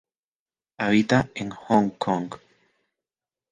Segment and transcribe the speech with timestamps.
[0.79, 2.33] Habita en Hong Kong.